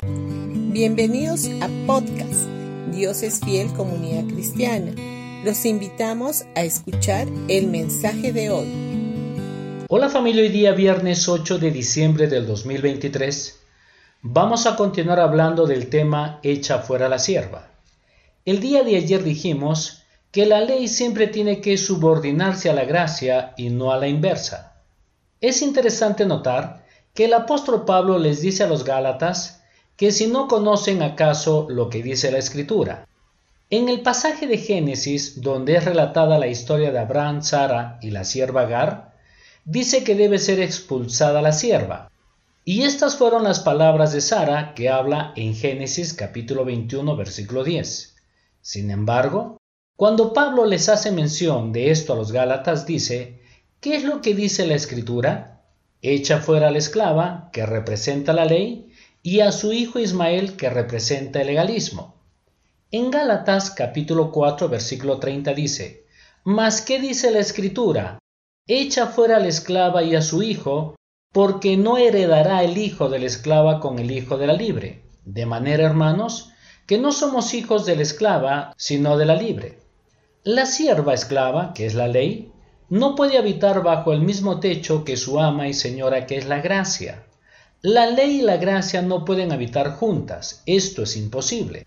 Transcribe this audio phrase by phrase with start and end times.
[0.00, 2.48] Bienvenidos a podcast
[2.92, 4.92] Dios es fiel comunidad cristiana.
[5.44, 9.86] Los invitamos a escuchar el mensaje de hoy.
[9.88, 13.58] Hola familia, hoy día viernes 8 de diciembre del 2023
[14.22, 17.72] vamos a continuar hablando del tema Echa fuera la sierva.
[18.44, 23.52] El día de ayer dijimos que la ley siempre tiene que subordinarse a la gracia
[23.56, 24.80] y no a la inversa.
[25.40, 29.58] Es interesante notar que el apóstol Pablo les dice a los Gálatas
[29.98, 33.08] que si no conocen acaso lo que dice la escritura.
[33.68, 38.22] En el pasaje de Génesis, donde es relatada la historia de Abraham, Sara y la
[38.22, 39.16] sierva Agar,
[39.64, 42.12] dice que debe ser expulsada la sierva.
[42.64, 48.14] Y estas fueron las palabras de Sara que habla en Génesis capítulo 21 versículo 10.
[48.62, 49.58] Sin embargo,
[49.96, 53.40] cuando Pablo les hace mención de esto a los Gálatas, dice,
[53.80, 55.64] ¿qué es lo que dice la escritura?
[56.02, 58.87] Echa fuera la esclava, que representa la ley,
[59.30, 62.14] y a su hijo Ismael que representa el legalismo.
[62.90, 66.06] En Gálatas capítulo 4 versículo 30 dice,
[66.44, 68.18] Mas ¿qué dice la escritura?
[68.66, 70.94] Echa fuera a la esclava y a su hijo,
[71.30, 75.02] porque no heredará el hijo de la esclava con el hijo de la libre.
[75.26, 76.52] De manera, hermanos,
[76.86, 79.80] que no somos hijos de la esclava, sino de la libre.
[80.42, 82.50] La sierva esclava, que es la ley,
[82.88, 86.62] no puede habitar bajo el mismo techo que su ama y señora, que es la
[86.62, 87.27] gracia.
[87.82, 91.86] La ley y la gracia no pueden habitar juntas, esto es imposible.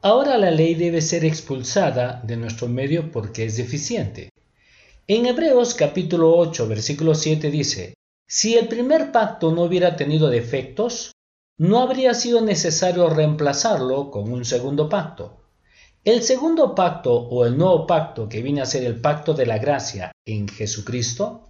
[0.00, 4.30] Ahora la ley debe ser expulsada de nuestro medio porque es deficiente.
[5.08, 7.94] En Hebreos capítulo 8 versículo 7 dice,
[8.28, 11.10] si el primer pacto no hubiera tenido defectos,
[11.58, 15.38] no habría sido necesario reemplazarlo con un segundo pacto.
[16.04, 19.58] El segundo pacto o el nuevo pacto que viene a ser el pacto de la
[19.58, 21.48] gracia en Jesucristo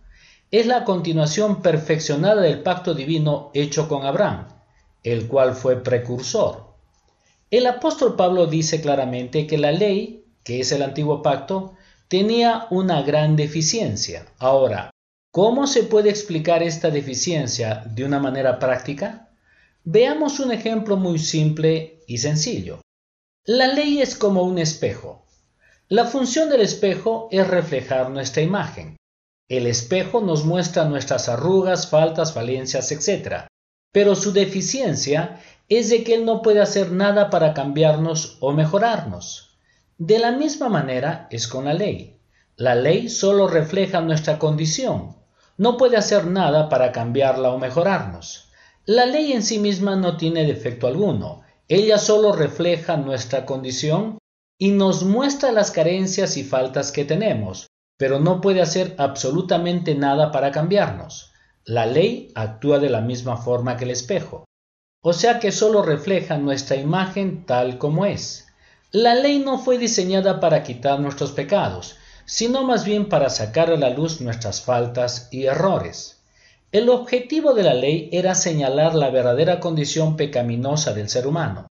[0.50, 4.46] es la continuación perfeccionada del pacto divino hecho con Abraham,
[5.02, 6.66] el cual fue precursor.
[7.50, 11.74] El apóstol Pablo dice claramente que la ley, que es el antiguo pacto,
[12.08, 14.26] tenía una gran deficiencia.
[14.38, 14.90] Ahora,
[15.32, 19.28] ¿cómo se puede explicar esta deficiencia de una manera práctica?
[19.84, 22.80] Veamos un ejemplo muy simple y sencillo.
[23.44, 25.24] La ley es como un espejo.
[25.88, 28.96] La función del espejo es reflejar nuestra imagen.
[29.48, 33.46] El espejo nos muestra nuestras arrugas, faltas, falencias, etc.
[33.92, 39.56] Pero su deficiencia es de que Él no puede hacer nada para cambiarnos o mejorarnos.
[39.98, 42.18] De la misma manera es con la ley.
[42.56, 45.16] La ley solo refleja nuestra condición.
[45.58, 48.48] No puede hacer nada para cambiarla o mejorarnos.
[48.84, 51.42] La ley en sí misma no tiene defecto alguno.
[51.68, 54.18] Ella solo refleja nuestra condición
[54.58, 60.32] y nos muestra las carencias y faltas que tenemos, pero no puede hacer absolutamente nada
[60.32, 61.32] para cambiarnos.
[61.64, 64.44] La ley actúa de la misma forma que el espejo,
[65.02, 68.46] o sea que solo refleja nuestra imagen tal como es.
[68.92, 73.76] La ley no fue diseñada para quitar nuestros pecados, sino más bien para sacar a
[73.76, 76.22] la luz nuestras faltas y errores.
[76.72, 81.68] El objetivo de la ley era señalar la verdadera condición pecaminosa del ser humano.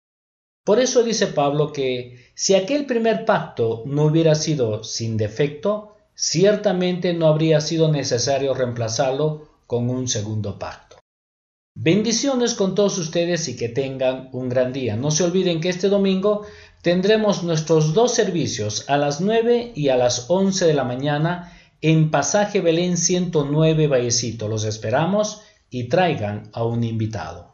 [0.63, 7.13] Por eso dice Pablo que si aquel primer pacto no hubiera sido sin defecto, ciertamente
[7.13, 10.97] no habría sido necesario reemplazarlo con un segundo pacto.
[11.75, 14.95] Bendiciones con todos ustedes y que tengan un gran día.
[14.95, 16.45] No se olviden que este domingo
[16.83, 21.51] tendremos nuestros dos servicios a las 9 y a las 11 de la mañana
[21.81, 24.47] en Pasaje Belén 109 Vallecito.
[24.47, 25.41] Los esperamos
[25.71, 27.52] y traigan a un invitado.